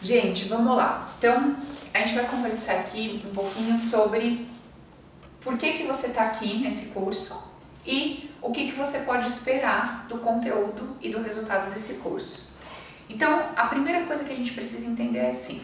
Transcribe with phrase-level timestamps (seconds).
[0.00, 1.08] Gente, vamos lá.
[1.18, 1.56] Então,
[1.92, 4.46] a gente vai conversar aqui um pouquinho sobre
[5.40, 7.52] por que, que você está aqui nesse curso
[7.84, 12.56] e o que, que você pode esperar do conteúdo e do resultado desse curso.
[13.10, 15.62] Então, a primeira coisa que a gente precisa entender é assim: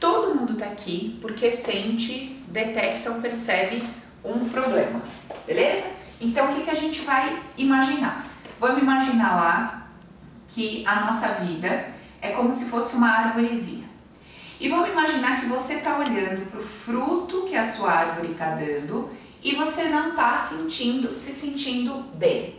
[0.00, 3.82] todo mundo está aqui porque sente, detecta ou percebe
[4.24, 5.02] um problema,
[5.46, 5.86] beleza?
[6.18, 8.26] Então, o que, que a gente vai imaginar?
[8.58, 9.88] Vamos imaginar lá
[10.48, 11.90] que a nossa vida
[12.20, 13.86] é como se fosse uma árvorezinha.
[14.58, 18.50] E vamos imaginar que você está olhando para o fruto que a sua árvore está
[18.50, 19.10] dando
[19.42, 22.58] e você não está sentindo, se sentindo bem.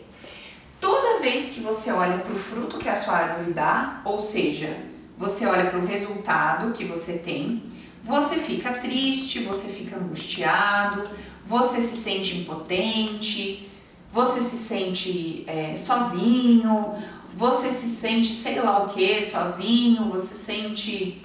[0.79, 4.77] Toda vez que você olha para o fruto que a sua árvore dá, ou seja,
[5.17, 7.63] você olha para o resultado que você tem,
[8.03, 11.09] você fica triste, você fica angustiado,
[11.45, 13.69] você se sente impotente,
[14.13, 16.95] você se sente é, sozinho,
[17.37, 21.21] você se sente sei lá o que sozinho, você se sente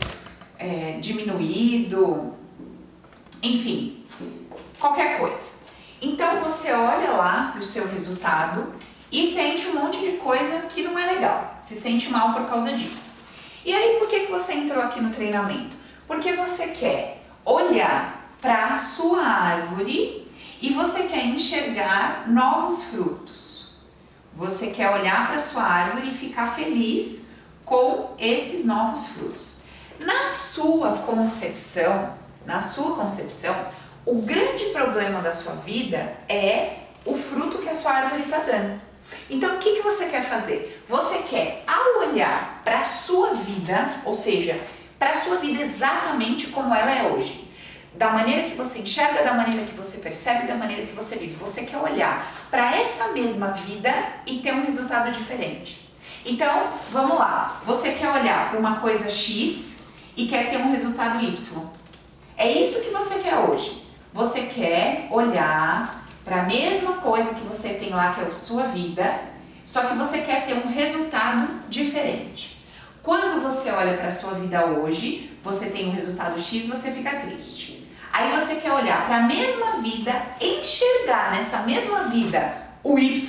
[0.59, 2.35] é, diminuído,
[3.43, 4.05] enfim,
[4.79, 5.63] qualquer coisa.
[6.03, 8.75] Então você olha lá para o seu resultado
[9.11, 12.73] e sente um monte de coisa que não é legal, se sente mal por causa
[12.73, 13.13] disso.
[13.65, 15.75] E aí por que, que você entrou aqui no treinamento?
[16.07, 23.22] Porque você quer olhar para a sua árvore e você quer enxergar novos frutos.
[24.35, 27.33] Você quer olhar para sua árvore e ficar feliz
[27.65, 29.63] com esses novos frutos.
[30.01, 32.15] Na sua concepção,
[32.47, 33.55] na sua concepção,
[34.05, 38.81] o grande problema da sua vida é o fruto que a sua árvore está dando.
[39.29, 40.85] Então, o que, que você quer fazer?
[40.89, 44.59] Você quer, ao olhar para a sua vida, ou seja,
[44.99, 47.42] para a sua vida exatamente como ela é hoje,
[47.95, 51.35] da maneira que você enxerga, da maneira que você percebe, da maneira que você vive.
[51.35, 53.93] Você quer olhar para essa mesma vida
[54.27, 55.89] e ter um resultado diferente.
[56.25, 57.61] Então, vamos lá.
[57.65, 61.71] Você quer olhar para uma coisa X e quer ter um resultado Y.
[62.37, 63.83] É isso que você quer hoje.
[64.13, 68.65] Você quer olhar para a mesma coisa que você tem lá, que é a sua
[68.65, 69.21] vida,
[69.65, 72.63] só que você quer ter um resultado diferente.
[73.03, 77.17] Quando você olha para a sua vida hoje, você tem um resultado X, você fica
[77.17, 77.82] triste.
[78.13, 83.21] Aí você quer olhar para a mesma vida, enxergar nessa mesma vida o Y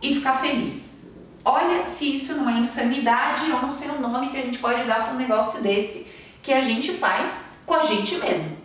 [0.00, 1.00] e ficar feliz.
[1.44, 4.84] Olha se isso não é insanidade ou não sei o nome que a gente pode
[4.84, 6.10] dar para um negócio desse
[6.42, 8.56] que a gente faz com a gente mesmo.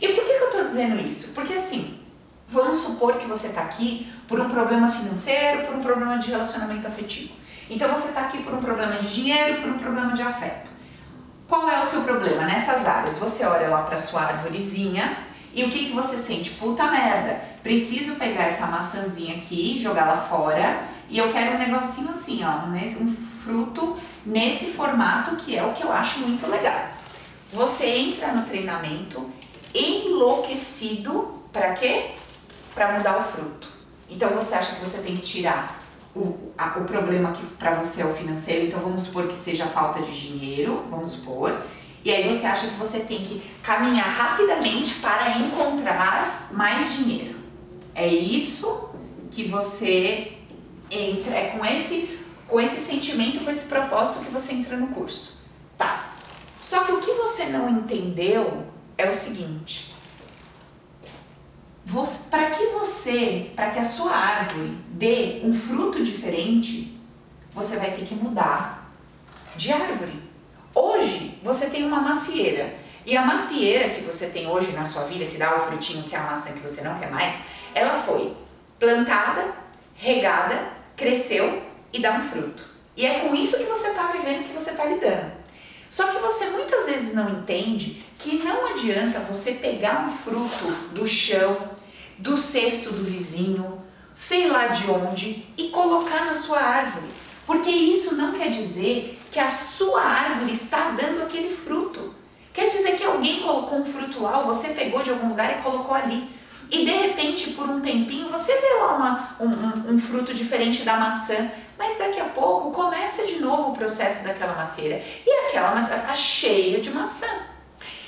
[0.00, 1.34] E por que, que eu estou dizendo isso?
[1.34, 2.00] Porque assim,
[2.48, 6.86] vamos supor que você está aqui por um problema financeiro, por um problema de relacionamento
[6.86, 7.34] afetivo.
[7.68, 10.70] Então você está aqui por um problema de dinheiro, por um problema de afeto.
[11.48, 13.18] Qual é o seu problema nessas áreas?
[13.18, 15.18] Você olha lá para sua árvorezinha
[15.52, 16.50] e o que, que você sente?
[16.50, 22.10] Puta merda, preciso pegar essa maçãzinha aqui, jogar lá fora e eu quero um negocinho
[22.10, 26.88] assim, ó, um fruto nesse formato que é o que eu acho muito legal.
[27.52, 29.30] Você entra no treinamento
[29.74, 32.12] enlouquecido para quê?
[32.74, 33.68] Para mudar o fruto.
[34.08, 35.83] Então você acha que você tem que tirar
[36.14, 39.64] o, a, o problema que para você é o financeiro, então vamos supor que seja
[39.64, 41.60] a falta de dinheiro, vamos supor,
[42.04, 47.36] e aí você acha que você tem que caminhar rapidamente para encontrar mais dinheiro.
[47.94, 48.90] É isso
[49.30, 50.32] que você
[50.90, 55.44] entra, é com esse, com esse sentimento, com esse propósito que você entra no curso.
[55.78, 56.12] Tá.
[56.62, 58.64] Só que o que você não entendeu
[58.98, 59.93] é o seguinte:
[62.30, 66.98] para que você, para que a sua árvore dê um fruto diferente,
[67.52, 68.90] você vai ter que mudar
[69.56, 70.22] de árvore.
[70.74, 72.74] Hoje você tem uma macieira
[73.06, 76.14] e a macieira que você tem hoje na sua vida, que dá o frutinho que
[76.14, 77.36] é a maçã que você não quer mais,
[77.74, 78.34] ela foi
[78.78, 79.54] plantada,
[79.94, 81.62] regada, cresceu
[81.92, 82.64] e dá um fruto.
[82.96, 85.32] E é com isso que você está vivendo, que você está lidando.
[85.94, 91.06] Só que você muitas vezes não entende que não adianta você pegar um fruto do
[91.06, 91.56] chão,
[92.18, 93.80] do cesto do vizinho,
[94.12, 97.06] sei lá de onde, e colocar na sua árvore.
[97.46, 102.12] Porque isso não quer dizer que a sua árvore está dando aquele fruto.
[102.52, 105.62] Quer dizer que alguém colocou um fruto lá, ou você pegou de algum lugar e
[105.62, 106.28] colocou ali.
[106.72, 110.82] E de repente, por um tempinho, você vê lá uma, um, um, um fruto diferente
[110.82, 111.52] da maçã.
[111.78, 115.02] Mas daqui a pouco começa de novo o processo daquela macieira.
[115.26, 117.26] E aquela maçã vai ficar cheia de maçã.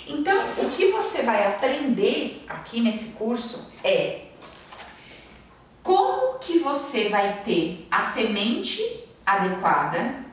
[0.06, 4.26] Então, o que você vai aprender aqui nesse curso é
[5.82, 8.82] como que você vai ter a semente
[9.24, 10.26] adequada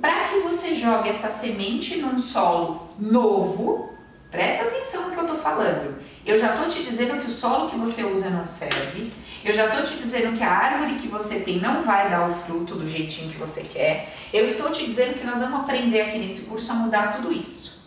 [0.00, 3.90] para que você jogue essa semente num solo novo.
[4.30, 5.96] Presta atenção no que eu estou falando.
[6.24, 9.12] Eu já estou te dizendo que o solo que você usa não serve.
[9.44, 12.34] Eu já estou te dizendo que a árvore que você tem não vai dar o
[12.34, 14.12] fruto do jeitinho que você quer.
[14.32, 17.86] Eu estou te dizendo que nós vamos aprender aqui nesse curso a mudar tudo isso.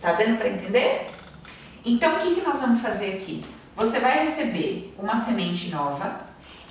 [0.00, 1.06] Tá dando para entender?
[1.84, 3.44] Então, o que, que nós vamos fazer aqui?
[3.76, 6.20] Você vai receber uma semente nova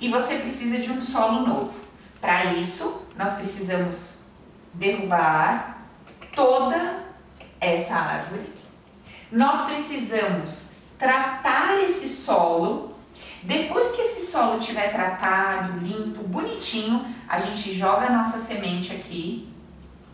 [0.00, 1.74] e você precisa de um solo novo.
[2.20, 4.24] Para isso, nós precisamos
[4.72, 5.86] derrubar
[6.34, 7.04] toda
[7.60, 8.52] essa árvore.
[9.30, 12.93] Nós precisamos tratar esse solo.
[13.42, 19.48] Depois que esse solo estiver tratado, limpo, bonitinho, a gente joga a nossa semente aqui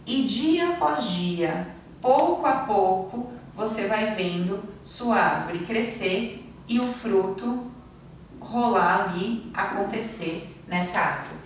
[0.06, 1.68] e dia após dia,
[2.00, 7.70] pouco a pouco, você vai vendo sua árvore crescer e o fruto
[8.40, 11.40] rolar ali, acontecer nessa árvore.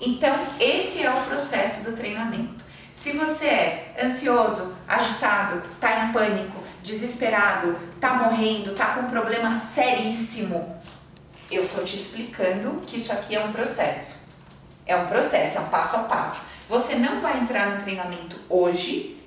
[0.00, 2.64] Então, esse é o processo do treinamento.
[2.92, 9.58] Se você é ansioso, agitado, está em pânico, desesperado, está morrendo, está com um problema
[9.58, 10.76] seríssimo,
[11.50, 14.30] eu estou te explicando que isso aqui é um processo.
[14.86, 16.48] É um processo, é um passo a passo.
[16.68, 19.20] Você não vai entrar no treinamento hoje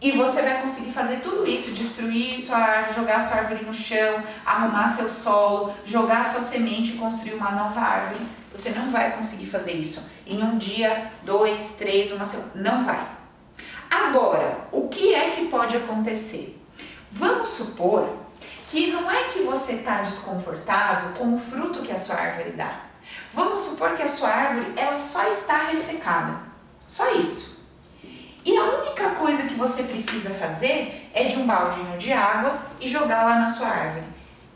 [0.00, 4.22] e você vai conseguir fazer tudo isso, destruir sua árvore, jogar sua árvore no chão,
[4.44, 8.20] arrumar seu solo, jogar sua semente e construir uma nova árvore.
[8.52, 12.52] Você não vai conseguir fazer isso em um dia, dois, três, uma semana.
[12.54, 13.08] Não vai.
[13.90, 16.60] Agora, o que é que pode acontecer?
[17.10, 18.23] Vamos supor
[18.68, 22.80] que não é que você está desconfortável com o fruto que a sua árvore dá.
[23.32, 26.40] Vamos supor que a sua árvore ela só está ressecada.
[26.86, 27.54] Só isso.
[28.44, 32.88] E a única coisa que você precisa fazer é de um baldinho de água e
[32.88, 34.04] jogar lá na sua árvore.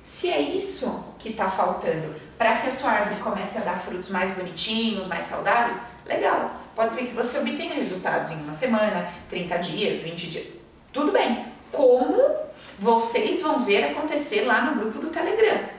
[0.05, 4.11] Se é isso que está faltando para que a sua árvore comece a dar frutos
[4.11, 6.53] mais bonitinhos, mais saudáveis, legal.
[6.75, 10.47] Pode ser que você obtenha resultados em uma semana, 30 dias, 20 dias.
[10.93, 11.47] Tudo bem.
[11.73, 12.28] Como
[12.79, 15.77] vocês vão ver acontecer lá no grupo do Telegram.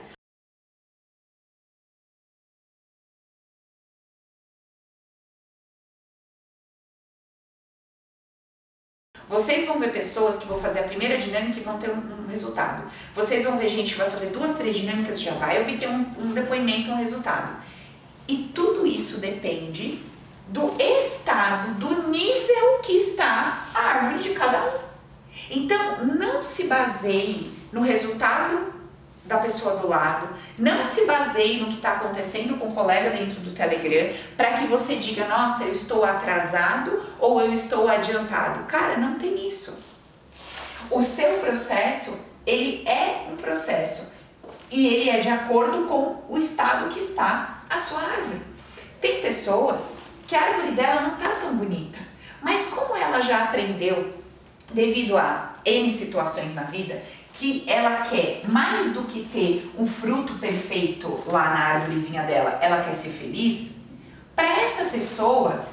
[9.26, 12.26] Vocês vão ver pessoas que vão fazer a primeira dinâmica e vão ter um, um
[12.26, 12.90] resultado.
[13.14, 16.04] Vocês vão ver gente que vai fazer duas, três dinâmicas e já vai obter um,
[16.18, 17.62] um depoimento, um resultado.
[18.26, 20.02] E tudo isso depende
[20.48, 24.90] do estado, do nível que está a árvore de cada um.
[25.48, 28.74] Então, não se baseie no resultado
[29.24, 33.38] da pessoa do lado, não se baseie no que está acontecendo com o colega dentro
[33.40, 38.64] do Telegram para que você diga, nossa, eu estou atrasado ou eu estou adiantado.
[38.64, 39.84] Cara, não tem isso.
[40.90, 44.14] O seu processo, ele é um processo
[44.68, 48.42] e ele é de acordo com o estado que está a sua árvore.
[49.00, 51.98] Tem pessoas que a árvore dela não está tão bonita,
[52.42, 54.12] mas como ela já aprendeu
[54.72, 57.02] devido a N situações na vida,
[57.32, 62.82] que ela quer mais do que ter um fruto perfeito lá na árvorezinha dela, ela
[62.82, 63.80] quer ser feliz,
[64.34, 65.66] para essa pessoa,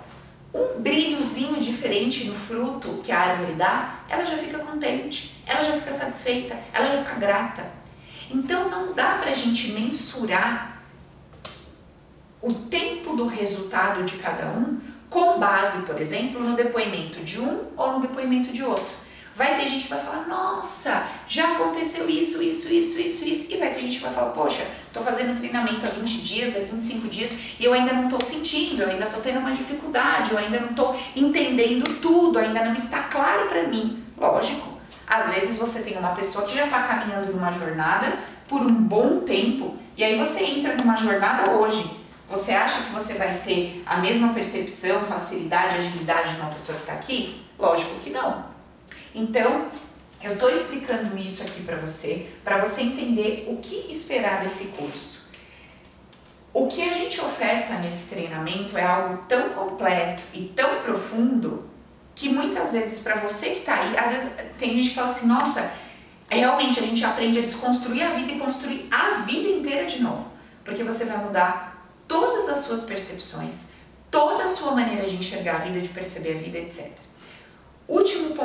[0.54, 5.74] um brilhozinho diferente no fruto que a árvore dá, ela já fica contente, ela já
[5.74, 7.66] fica satisfeita, ela já fica grata.
[8.30, 10.82] Então não dá para a gente mensurar
[12.42, 14.80] o tempo do resultado de cada um
[15.10, 19.07] com base, por exemplo, no depoimento de um ou no depoimento de outro.
[19.38, 23.54] Vai ter gente que vai falar, nossa, já aconteceu isso, isso, isso, isso, isso.
[23.54, 26.62] E vai ter gente que vai falar, poxa, tô fazendo treinamento há 20 dias, há
[26.62, 30.40] 25 dias e eu ainda não tô sentindo, eu ainda tô tendo uma dificuldade, eu
[30.40, 34.04] ainda não tô entendendo tudo, ainda não está claro para mim.
[34.18, 38.74] Lógico, às vezes você tem uma pessoa que já está caminhando numa jornada por um
[38.74, 41.88] bom tempo e aí você entra numa jornada hoje.
[42.28, 46.86] Você acha que você vai ter a mesma percepção, facilidade, agilidade de uma pessoa que
[46.86, 47.46] está aqui?
[47.60, 48.57] Lógico que não.
[49.14, 49.68] Então,
[50.22, 55.28] eu estou explicando isso aqui para você, para você entender o que esperar desse curso.
[56.54, 61.70] O que a gente oferta nesse treinamento é algo tão completo e tão profundo
[62.16, 65.28] que muitas vezes para você que está aí, às vezes tem gente que fala assim,
[65.28, 65.72] nossa,
[66.28, 70.32] realmente a gente aprende a desconstruir a vida e construir a vida inteira de novo,
[70.66, 73.74] porque você vai mudar todas as suas percepções,
[74.10, 77.07] toda a sua maneira de enxergar a vida, de perceber a vida, etc.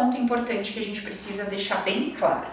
[0.03, 2.49] Ponto importante que a gente precisa deixar bem claro.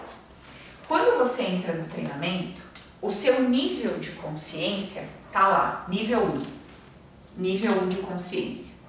[0.86, 2.62] Quando você entra no treinamento,
[3.02, 6.46] o seu nível de consciência tá lá, nível 1.
[7.36, 8.88] Nível 1 de consciência.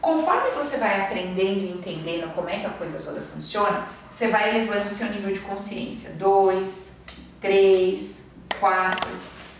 [0.00, 4.50] Conforme você vai aprendendo e entendendo como é que a coisa toda funciona, você vai
[4.50, 6.12] elevando o seu nível de consciência.
[6.12, 7.02] 2,
[7.40, 9.10] 3, 4.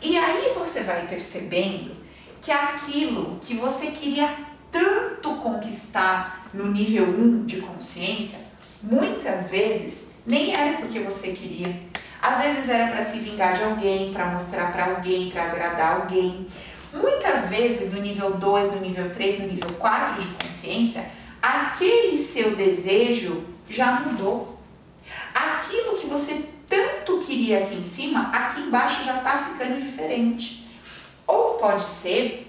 [0.00, 1.96] E aí você vai percebendo
[2.40, 4.32] que aquilo que você queria
[4.70, 8.40] tanto conquistar no nível 1 de consciência,
[8.82, 11.88] muitas vezes nem era porque você queria.
[12.20, 16.46] Às vezes era para se vingar de alguém, para mostrar para alguém, para agradar alguém.
[16.92, 21.10] Muitas vezes, no nível 2, no nível 3, no nível 4 de consciência,
[21.40, 24.58] aquele seu desejo já mudou.
[25.34, 30.66] Aquilo que você tanto queria aqui em cima, aqui embaixo já está ficando diferente.
[31.26, 32.47] Ou pode ser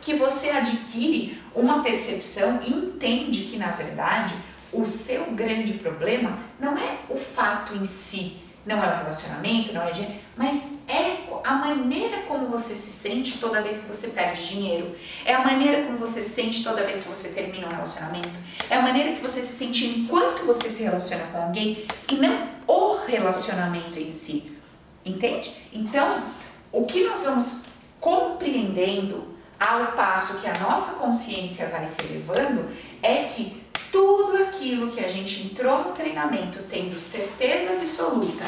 [0.00, 4.34] que você adquire uma percepção e entende que, na verdade,
[4.72, 9.82] o seu grande problema não é o fato em si, não é o relacionamento, não
[9.82, 14.48] é dinheiro, mas é a maneira como você se sente toda vez que você perde
[14.48, 18.38] dinheiro, é a maneira como você se sente toda vez que você termina um relacionamento,
[18.68, 22.48] é a maneira que você se sente enquanto você se relaciona com alguém e não
[22.66, 24.56] o relacionamento em si.
[25.04, 25.52] Entende?
[25.72, 26.22] Então,
[26.70, 27.62] o que nós vamos
[27.98, 32.66] compreendendo ao passo que a nossa consciência vai se elevando
[33.02, 33.62] é que
[33.92, 38.44] tudo aquilo que a gente entrou no treinamento tendo certeza absoluta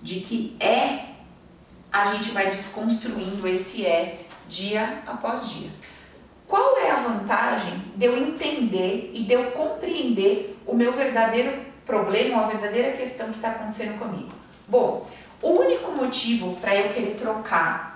[0.00, 1.10] de que é,
[1.92, 5.68] a gente vai desconstruindo esse é dia após dia.
[6.46, 12.42] Qual é a vantagem de eu entender e de eu compreender o meu verdadeiro problema,
[12.42, 14.32] a verdadeira questão que está acontecendo comigo?
[14.66, 15.06] Bom,
[15.42, 17.93] o único motivo para eu querer trocar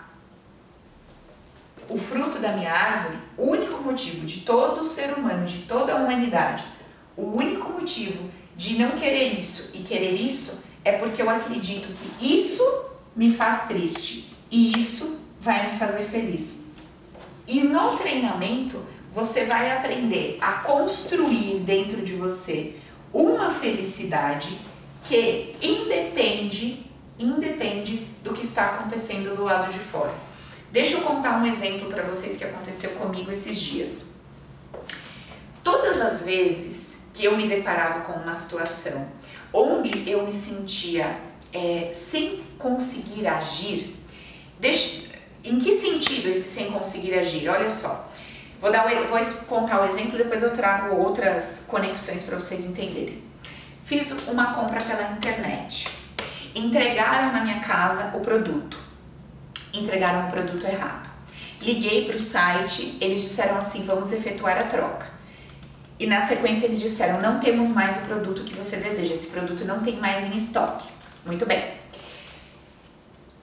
[1.88, 5.97] o fruto da minha árvore, o único motivo de todo ser humano, de toda a
[5.97, 6.64] humanidade,
[7.16, 12.35] o único motivo de não querer isso e querer isso é porque eu acredito que
[12.35, 12.62] isso
[13.16, 16.68] me faz triste e isso vai me fazer feliz.
[17.47, 22.76] E no treinamento você vai aprender a construir dentro de você
[23.12, 24.59] uma felicidade
[25.04, 26.87] que independe,
[27.18, 30.27] independe do que está acontecendo do lado de fora.
[30.70, 34.16] Deixa eu contar um exemplo para vocês que aconteceu comigo esses dias.
[35.64, 39.08] Todas as vezes que eu me deparava com uma situação
[39.52, 41.18] onde eu me sentia
[41.54, 43.96] é, sem conseguir agir,
[44.60, 45.08] deixa,
[45.42, 47.48] em que sentido esse sem conseguir agir?
[47.48, 48.10] Olha só,
[48.60, 53.22] vou, dar, vou contar o exemplo, depois eu trago outras conexões para vocês entenderem.
[53.84, 55.88] Fiz uma compra pela internet,
[56.54, 58.88] entregaram na minha casa o produto
[59.78, 61.08] entregaram o produto errado.
[61.61, 65.06] Liguei para o site, eles disseram assim: vamos efetuar a troca.
[65.99, 69.64] E na sequência eles disseram: não temos mais o produto que você deseja, esse produto
[69.64, 70.88] não tem mais em estoque.
[71.26, 71.75] Muito bem.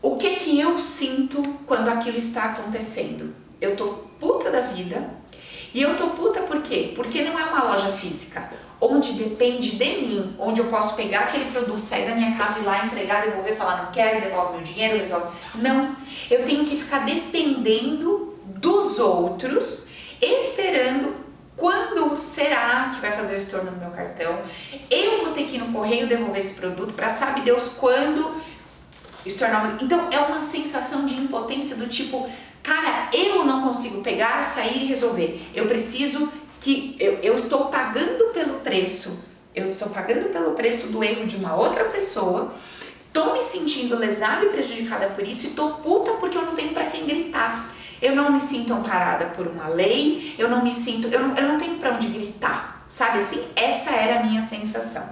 [0.01, 3.35] O que que eu sinto quando aquilo está acontecendo?
[3.59, 3.87] Eu tô
[4.19, 5.09] puta da vida.
[5.73, 6.93] E eu tô puta por quê?
[6.95, 11.51] Porque não é uma loja física onde depende de mim, onde eu posso pegar aquele
[11.51, 14.97] produto, sair da minha casa e lá entregar, devolver, falar não quero, devolve meu dinheiro,
[14.97, 15.27] resolve.
[15.55, 15.95] Não,
[16.29, 19.87] eu tenho que ficar dependendo dos outros,
[20.21, 24.41] esperando quando será que vai fazer o estorno no meu cartão.
[24.89, 28.41] Eu vou ter que ir no correio devolver esse produto para sabe Deus quando
[29.25, 29.77] estornar.
[29.81, 32.29] Então é uma sensação de impotência do tipo,
[32.61, 35.49] cara, eu não consigo pegar, sair e resolver.
[35.53, 36.31] Eu preciso
[36.65, 41.35] que eu, eu estou pagando pelo preço, eu estou pagando pelo preço do erro de
[41.35, 42.51] uma outra pessoa,
[43.13, 46.73] tô me sentindo lesada e prejudicada por isso e tô puta porque eu não tenho
[46.73, 47.71] para quem gritar.
[48.01, 51.47] Eu não me sinto amparada por uma lei, eu não me sinto, eu não, eu
[51.49, 53.45] não tenho para onde gritar, sabe assim?
[53.55, 55.07] Essa era a minha sensação.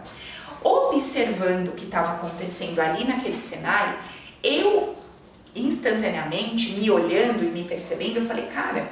[0.64, 4.00] Observando o que estava acontecendo ali naquele cenário,
[4.44, 4.96] eu
[5.56, 8.90] instantaneamente, me olhando e me percebendo, eu falei, cara,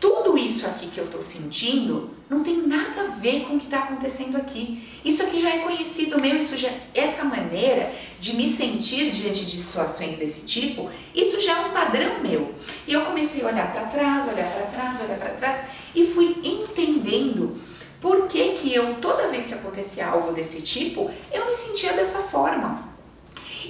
[0.00, 3.64] tudo isso aqui que eu estou sentindo não tem nada a ver com o que
[3.64, 4.86] está acontecendo aqui.
[5.04, 9.56] Isso aqui já é conhecido meu, isso já, essa maneira de me sentir diante de
[9.56, 12.54] situações desse tipo, isso já é um padrão meu.
[12.86, 16.36] E eu comecei a olhar para trás, olhar para trás, olhar para trás e fui
[16.44, 17.58] entendendo
[18.00, 22.20] por que, que eu, toda vez que acontecia algo desse tipo, eu me sentia dessa
[22.20, 22.88] forma.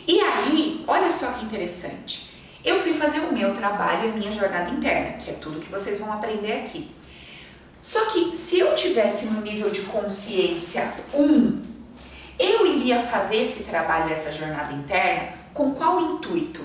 [0.07, 2.28] E aí, olha só que interessante.
[2.69, 5.71] Eu fui fazer o meu trabalho e a minha jornada interna, que é tudo que
[5.71, 6.91] vocês vão aprender aqui.
[7.81, 11.63] Só que se eu tivesse no nível de consciência 1,
[12.39, 16.61] eu iria fazer esse trabalho, essa jornada interna, com qual intuito?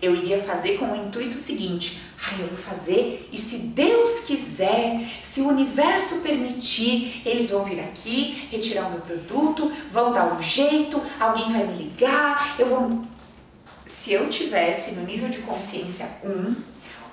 [0.00, 5.06] Eu iria fazer com o intuito seguinte: ai, eu vou fazer e se Deus quiser,
[5.22, 10.40] se o universo permitir, eles vão vir aqui, retirar o meu produto, vão dar um
[10.40, 13.04] jeito, alguém vai me ligar, eu vou
[13.86, 16.56] se eu tivesse no nível de consciência 1,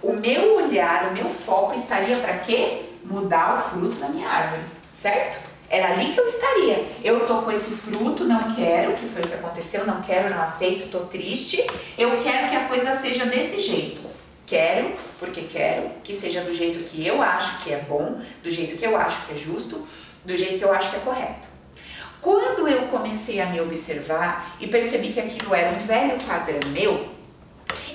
[0.01, 2.81] o meu olhar, o meu foco estaria para quê?
[3.05, 4.63] Mudar o fruto da minha árvore,
[4.93, 5.39] certo?
[5.69, 6.85] Era ali que eu estaria.
[7.03, 10.41] Eu tô com esse fruto, não quero, que foi o que aconteceu, não quero, não
[10.41, 11.65] aceito, tô triste.
[11.97, 14.01] Eu quero que a coisa seja desse jeito.
[14.45, 18.77] Quero, porque quero que seja do jeito que eu acho que é bom, do jeito
[18.77, 19.87] que eu acho que é justo,
[20.25, 21.47] do jeito que eu acho que é correto.
[22.23, 27.09] Quando eu comecei a me observar e percebi que aquilo era um velho padrão meu,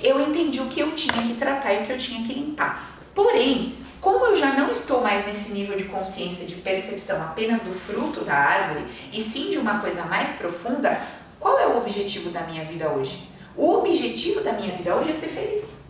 [0.03, 2.95] eu entendi o que eu tinha que tratar e o que eu tinha que limpar.
[3.15, 7.73] Porém, como eu já não estou mais nesse nível de consciência, de percepção apenas do
[7.73, 11.01] fruto da árvore, e sim de uma coisa mais profunda,
[11.39, 13.27] qual é o objetivo da minha vida hoje?
[13.57, 15.85] O objetivo da minha vida hoje é ser feliz.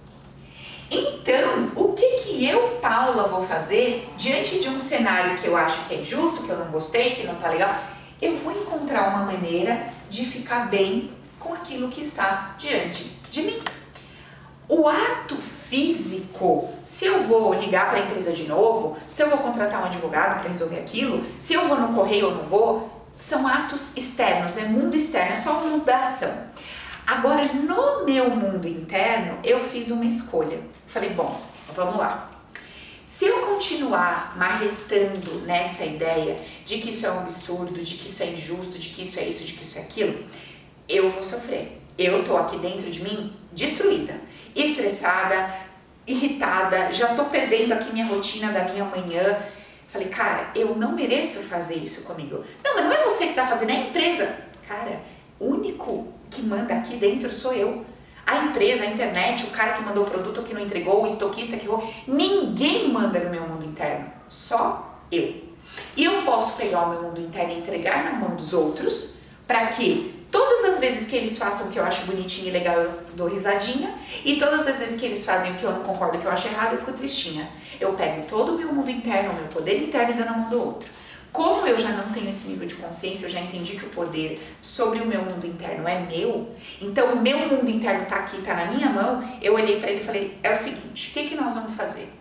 [0.89, 5.89] Então, o que que eu, Paula, vou fazer diante de um cenário que eu acho
[5.89, 7.98] que é injusto, que eu não gostei, que não tá legal?
[8.21, 13.59] Eu vou encontrar uma maneira de ficar bem com aquilo que está diante de mim.
[14.67, 19.39] O ato físico, se eu vou ligar para a empresa de novo, se eu vou
[19.39, 23.47] contratar um advogado para resolver aquilo, se eu vou no correio ou não vou, são
[23.47, 24.63] atos externos, né?
[24.63, 26.31] Mundo externo, é só uma mudação.
[27.07, 30.59] Agora, no meu mundo interno, eu fiz uma escolha.
[30.85, 31.39] Falei, bom,
[31.73, 32.29] vamos lá.
[33.19, 38.23] Se eu continuar marretando nessa ideia de que isso é um absurdo, de que isso
[38.23, 40.23] é injusto, de que isso é isso, de que isso é aquilo,
[40.87, 41.81] eu vou sofrer.
[41.97, 44.15] Eu tô aqui dentro de mim destruída,
[44.55, 45.53] estressada,
[46.07, 49.37] irritada, já tô perdendo aqui minha rotina da minha manhã.
[49.89, 52.45] Falei, cara, eu não mereço fazer isso comigo.
[52.63, 54.33] Não, mas não é você que tá fazendo, é a empresa.
[54.65, 55.01] Cara,
[55.37, 57.85] único que manda aqui dentro sou eu.
[58.29, 61.57] A empresa, a internet, o cara que mandou o produto que não entregou, o estoquista
[61.57, 65.49] que errou, ninguém manda no meu mundo interno, só eu.
[65.97, 69.15] E eu posso pegar o meu mundo interno e entregar na mão dos outros
[69.47, 72.77] para que todas as vezes que eles façam o que eu acho bonitinho e legal
[72.77, 76.19] eu dou risadinha e todas as vezes que eles fazem o que eu não concordo,
[76.19, 77.49] que eu acho errado, eu fico tristinha.
[77.79, 80.49] Eu pego todo o meu mundo interno, o meu poder interno e dou na mão
[80.51, 80.87] do outro.
[81.31, 84.41] Como eu já não tenho esse nível de consciência, eu já entendi que o poder
[84.61, 88.55] sobre o meu mundo interno é meu, então o meu mundo interno tá aqui, tá
[88.55, 91.35] na minha mão, eu olhei para ele e falei: é o seguinte, o que, que
[91.35, 92.11] nós vamos fazer?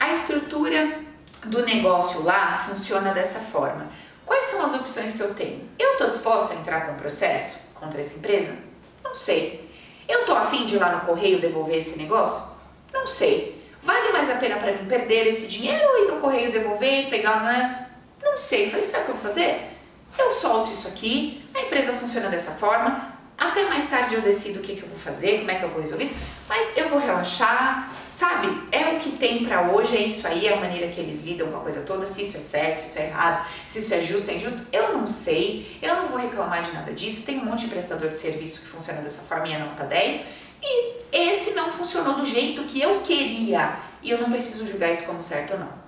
[0.00, 1.00] A estrutura
[1.44, 3.86] do negócio lá funciona dessa forma.
[4.24, 5.68] Quais são as opções que eu tenho?
[5.78, 8.56] Eu estou disposta a entrar com um processo contra essa empresa?
[9.04, 9.70] Não sei.
[10.08, 12.56] Eu estou afim de ir lá no correio devolver esse negócio?
[12.92, 13.64] Não sei.
[13.82, 17.10] Vale mais a pena para mim perder esse dinheiro ou ir no correio devolver e
[17.10, 17.85] pegar, né?
[18.26, 18.68] Não sei.
[18.68, 19.70] Falei, sabe o que eu vou fazer?
[20.18, 24.62] Eu solto isso aqui, a empresa funciona dessa forma, até mais tarde eu decido o
[24.62, 26.14] que, que eu vou fazer, como é que eu vou resolver isso,
[26.48, 28.48] mas eu vou relaxar, sabe?
[28.72, 31.48] É o que tem para hoje, é isso aí, é a maneira que eles lidam
[31.48, 34.00] com a coisa toda, se isso é certo, se isso é errado, se isso é
[34.00, 37.44] justo, é injusto, eu não sei, eu não vou reclamar de nada disso, tem um
[37.44, 40.22] monte de prestador de serviço que funciona dessa forma e a nota 10,
[40.62, 45.02] e esse não funcionou do jeito que eu queria, e eu não preciso julgar isso
[45.02, 45.85] como certo ou não.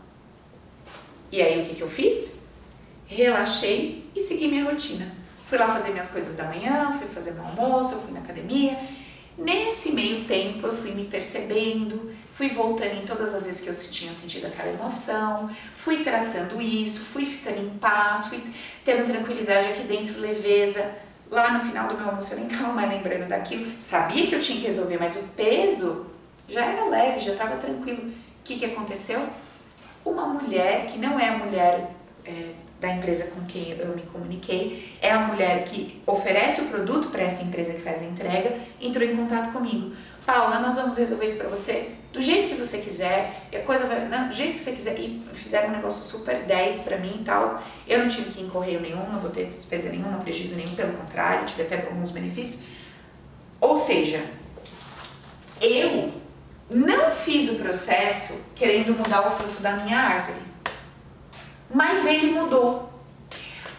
[1.31, 2.49] E aí o que, que eu fiz?
[3.07, 5.17] Relaxei e segui minha rotina.
[5.49, 8.79] Fui lá fazer minhas coisas da manhã, fui fazer meu almoço, fui na academia.
[9.37, 13.93] Nesse meio tempo eu fui me percebendo, fui voltando em todas as vezes que eu
[13.93, 18.43] tinha sentido aquela emoção, fui tratando isso, fui ficando em paz, fui
[18.85, 20.97] tendo tranquilidade aqui dentro, leveza.
[21.31, 24.41] Lá no final do meu almoço eu nem estava mais lembrando daquilo, sabia que eu
[24.41, 26.11] tinha que resolver, mas o peso
[26.49, 28.09] já era leve, já estava tranquilo.
[28.09, 28.13] O
[28.43, 29.29] que, que aconteceu?
[30.11, 31.91] Uma mulher que não é a mulher
[32.25, 37.09] é, da empresa com quem eu me comuniquei, é a mulher que oferece o produto
[37.09, 39.95] para essa empresa que faz a entrega, entrou em contato comigo.
[40.25, 44.09] Paula, nós vamos resolver isso para você do jeito que você quiser, a coisa vai,
[44.09, 44.99] não, do jeito que você quiser.
[44.99, 47.63] E fizeram um negócio super 10 para mim e tal.
[47.87, 51.47] Eu não tive que correio nenhum, não vou ter despesa nenhuma, prejuízo nenhum, pelo contrário,
[51.47, 52.69] tive até alguns benefícios.
[53.61, 54.25] Ou seja,
[55.61, 56.13] eu
[56.71, 60.41] não fiz o processo querendo mudar o fruto da minha árvore,
[61.73, 62.93] mas ele mudou.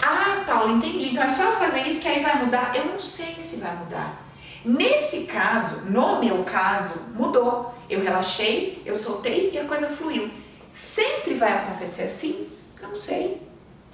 [0.01, 1.09] Ah, Paulo, entendi.
[1.09, 2.75] Então é só fazer isso que aí vai mudar?
[2.75, 4.25] Eu não sei se vai mudar.
[4.65, 7.73] Nesse caso, no meu caso, mudou.
[7.89, 10.31] Eu relaxei, eu soltei e a coisa fluiu.
[10.71, 12.49] Sempre vai acontecer assim?
[12.81, 13.41] Não sei.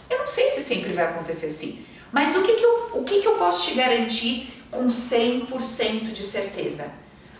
[0.09, 1.85] Eu não sei se sempre vai acontecer assim.
[2.11, 6.23] Mas o que, que, eu, o que, que eu posso te garantir com 100% de
[6.23, 6.91] certeza?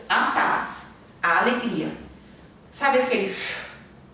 [0.10, 0.95] A paz
[1.26, 1.92] a alegria.
[2.72, 3.36] Sabe aquele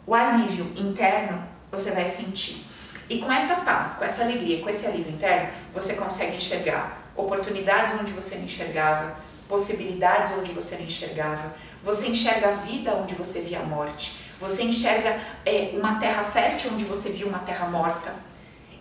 [0.05, 2.65] o alívio interno você vai sentir.
[3.09, 7.99] E com essa paz, com essa alegria, com esse alívio interno, você consegue enxergar oportunidades
[7.99, 9.15] onde você não enxergava,
[9.47, 11.53] possibilidades onde você não enxergava.
[11.83, 14.19] Você enxerga a vida onde você via a morte.
[14.39, 18.13] Você enxerga é, uma terra fértil onde você viu uma terra morta.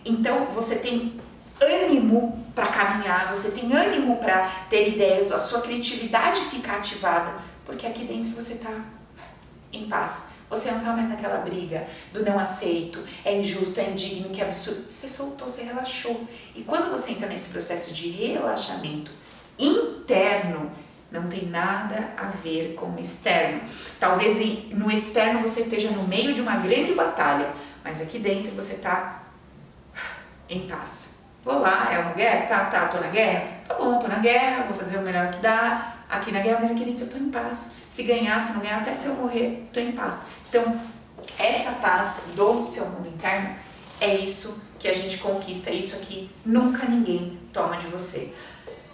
[0.03, 1.19] Então você tem
[1.59, 7.87] ânimo para caminhar, você tem ânimo para ter ideias, a sua criatividade fica ativada porque
[7.87, 8.83] aqui dentro você está
[9.71, 10.31] em paz.
[10.49, 14.91] Você não está mais naquela briga do não aceito, é injusto, é indigno, que absurdo.
[14.91, 16.27] Você soltou, você relaxou.
[16.53, 19.13] E quando você entra nesse processo de relaxamento
[19.57, 20.69] interno,
[21.09, 23.61] não tem nada a ver com o externo.
[23.97, 24.35] Talvez
[24.73, 27.49] no externo você esteja no meio de uma grande batalha,
[27.81, 29.23] mas aqui dentro você está
[30.49, 31.10] em paz.
[31.43, 32.45] Vou lá, é uma guerra?
[32.45, 33.47] Tá, tá, tô na guerra?
[33.67, 36.71] Tá bom, tô na guerra, vou fazer o melhor que dá aqui na guerra, mas
[36.71, 37.73] aqui dentro eu tô em paz.
[37.89, 40.19] Se ganhar, se não ganhar, até se eu morrer, tô em paz.
[40.47, 40.79] Então,
[41.39, 43.55] essa paz do seu mundo interno
[43.99, 48.35] é isso que a gente conquista, é isso aqui nunca ninguém toma de você.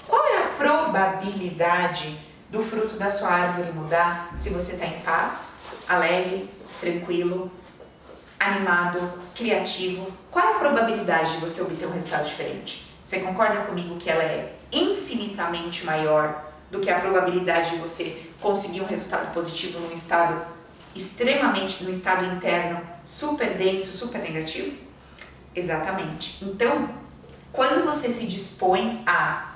[0.07, 2.17] Qual é a probabilidade
[2.49, 5.55] do fruto da sua árvore mudar se você está em paz,
[5.87, 7.51] alegre, tranquilo,
[8.39, 10.11] animado, criativo?
[10.29, 12.87] Qual é a probabilidade de você obter um resultado diferente?
[13.03, 18.81] Você concorda comigo que ela é infinitamente maior do que a probabilidade de você conseguir
[18.81, 20.45] um resultado positivo num estado
[20.93, 24.77] extremamente, num estado interno super denso, super negativo?
[25.55, 26.43] Exatamente.
[26.43, 26.89] Então,
[27.51, 29.55] quando você se dispõe a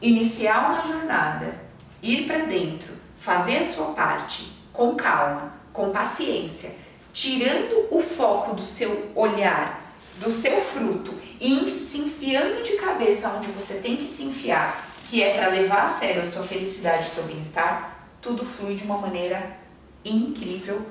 [0.00, 1.60] iniciar uma jornada,
[2.02, 6.76] ir para dentro, fazer a sua parte com calma, com paciência,
[7.20, 13.48] tirando o foco do seu olhar, do seu fruto e se enfiando de cabeça onde
[13.48, 17.10] você tem que se enfiar, que é para levar a sério a sua felicidade, o
[17.10, 19.58] seu bem-estar, tudo flui de uma maneira
[20.04, 20.86] incrível,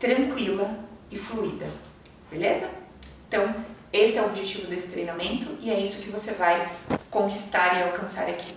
[0.00, 0.78] tranquila
[1.10, 1.68] e fluida.
[2.30, 2.70] Beleza?
[3.28, 3.54] Então,
[3.92, 6.72] esse é o objetivo desse treinamento e é isso que você vai
[7.10, 8.54] conquistar e alcançar aqui.